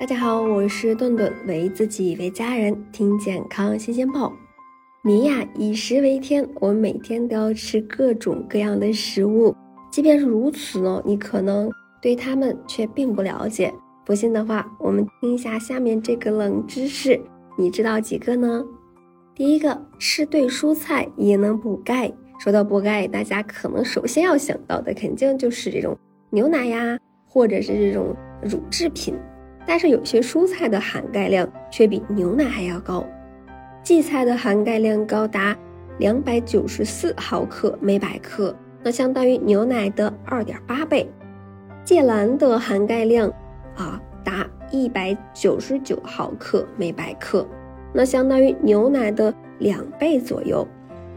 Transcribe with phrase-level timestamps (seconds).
[0.00, 4.32] 大家好，我是顿顿，为自己为家人听健康新鲜报。
[5.02, 9.54] 民呀以食为天，我们每天都要吃各种各样的食物。
[9.92, 11.70] 即便是如此呢，你可能
[12.02, 13.72] 对它们却并不了解。
[14.04, 17.18] 不信的话，我们听一下下面这个冷知识，
[17.56, 18.64] 你知道几个呢？
[19.32, 22.12] 第一个，吃对蔬菜也能补钙。
[22.40, 25.96] 说到补钙，大家可能首先要想到的肯定就是这种
[26.30, 29.14] 牛奶呀，或者是这种乳制品。
[29.66, 33.06] 但是有些蔬菜的含钙量却比牛奶还要高，
[33.82, 35.56] 荠菜的含钙量高达
[35.98, 41.08] 两百九十四毫克每百克，那相当于牛奶的二点八倍。
[41.84, 43.28] 芥蓝的含钙量
[43.76, 47.46] 啊达一百九十九毫克每百克，
[47.92, 50.66] 那相当于牛奶的两倍左右。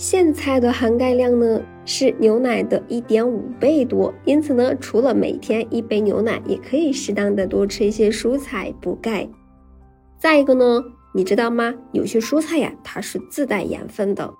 [0.00, 9.28] 苋菜的含钙量呢是牛奶的一点五倍多，因此呢，除了每天一杯牛奶，也可以适当的多吃一些蔬菜补钙。
[10.18, 11.74] 再一个呢，你知道吗？
[11.92, 14.32] 有些蔬菜呀，它是自带盐分的，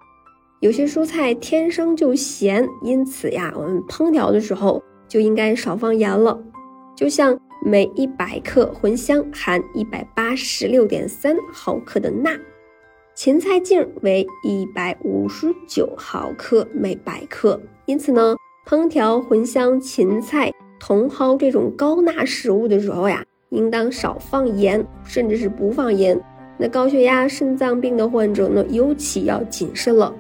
[0.60, 6.42] 有些蔬菜天生就咸，因此呀，我们烹调的时候就应该少放盐了。
[6.96, 12.30] 就像每一百克茴香含一百八十六点三毫克的钠。
[13.22, 18.34] 芹菜茎为一百五十九毫克每百克，因此呢，
[18.66, 26.18] 烹调茴香、芹菜、茼蒿这种高钠食物的时候呀，应当少放盐，甚至是不放盐。
[26.56, 30.14] 那高血压、肾脏病的患者呢，尤其要谨慎了。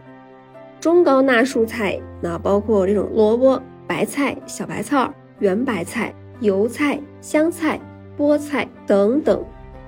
[0.78, 7.80] 中高钠蔬菜，那包括这种萝卜、白菜、小白菜、圆白菜、油菜、香菜、
[8.18, 9.42] 菠菜等等，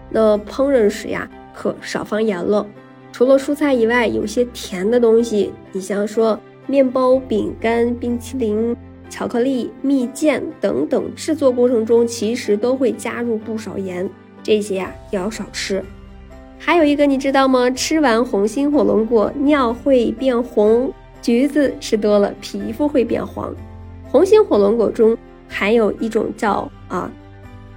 [0.08, 2.66] 那烹饪时呀，可少放盐了。
[3.12, 8.74] 除了蔬菜以外，有些甜的东西，你像说面包、饼干、冰淇淋、
[9.10, 14.08] 巧克力、蜜饯等等，制作过程中其实都会加入不少盐，
[14.42, 15.84] 这些呀要少吃。
[16.58, 17.70] 还有一个你知道吗？
[17.70, 23.55] 吃完红心火龙果尿会变红，橘子吃多了皮肤会变黄。
[24.11, 25.17] 红心火龙果中
[25.48, 27.11] 含有一种叫啊。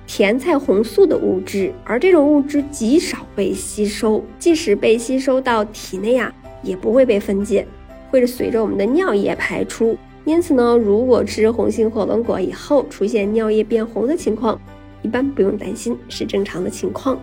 [0.08, 7.66] 甜菜红素的物质，而这种物质极少被吸收，即使被吸收到体内啊，也不会被分解，
[8.12, 9.98] 会随着我们的尿液排出。
[10.24, 14.60] 因此呢，如果吃红心火龙果以后出现尿液变红的情况，
[15.02, 17.20] 一般不用担心，是正常的情况。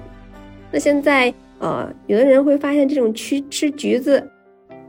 [0.71, 4.19] 那现在呃，有的人会发现这种吃吃橘子，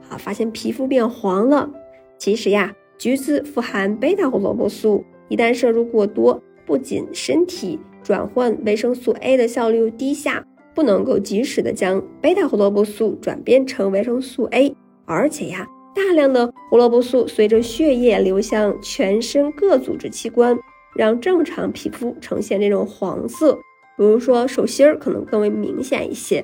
[0.10, 1.70] 啊，发现皮肤变黄了。
[2.18, 6.42] 其实呀，橘子富含贝塔胡萝卜素，一旦摄入过多。
[6.74, 14.76] 不仅身体转换维生素 A 的效率又低下，不能够及时的将贝塔胡萝卜素转变成维生素 A，
[15.06, 20.58] 而且呀，大量的胡萝卜素随着血液流向全身各组织器官，
[20.96, 23.54] 让正常皮肤呈现这种黄色。
[23.96, 26.44] 比如说手心儿可能更为明显一些。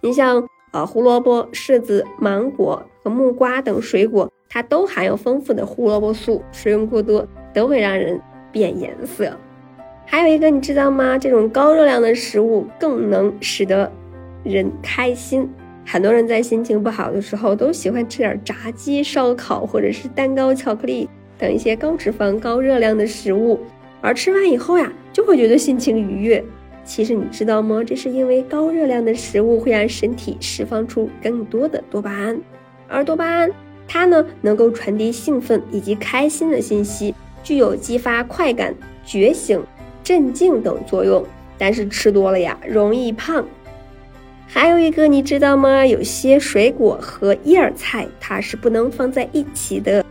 [0.00, 7.24] 你像呃胡萝卜、柿子、芒果和木瓜等水果，它都含有丰富的胡萝卜素，食用过多
[7.54, 8.20] 都会让人。
[8.52, 9.34] 变颜色，
[10.04, 11.16] 还有一个你知道吗？
[11.16, 13.90] 这种高热量的食物更能使得
[14.44, 15.48] 人开心。
[15.84, 21.08] 很多人在心情不好的时候，都喜欢吃点炸鸡、烧烤，或者是蛋糕、巧克力
[21.38, 23.58] 等一些高脂肪、高热量的食物。
[24.00, 26.44] 而吃完以后呀，就会觉得心情愉悦。
[26.84, 27.82] 其实你知道吗？
[27.84, 32.40] 这是因为高热量的食物会让身体释放出更多的多巴胺，
[32.88, 33.50] 而多巴胺
[33.88, 37.14] 它呢，能够传递兴奋以及开心的信息。
[37.42, 38.72] 具有激发快感、
[39.04, 39.60] 觉醒、
[40.02, 41.24] 镇静等作用，
[41.56, 43.44] 但是吃多了呀，容易胖。
[44.46, 45.86] 还有一个你知道吗？
[45.86, 50.04] 有些水果和叶菜它是不能放在一起的。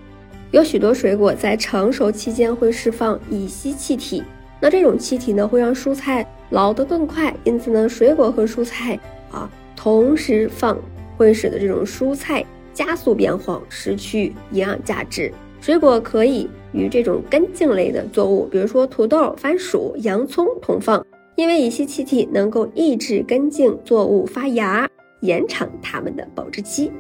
[0.50, 4.24] 有许多水果在成熟期间会释放乙烯气体，
[4.60, 9.00] 那这种气体呢会让蔬菜老得更快，因此呢，水果和蔬菜
[9.32, 10.78] 啊同时放
[11.18, 12.44] 会使得这种蔬菜
[12.74, 15.32] 加速变黄，失去营养价值。
[15.62, 21.06] 水果可以与这种根茎类的作物，比如说土豆、番薯、洋葱同放，
[21.36, 24.90] 因为乙烯气体能够抑制根茎作物发芽，
[25.20, 26.92] 延长它们的保质期。